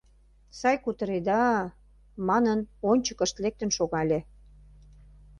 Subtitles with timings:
[0.59, 1.43] —Сай кутыреда?—
[2.27, 2.59] манын,
[2.89, 4.19] ончыкышт лектын шогале.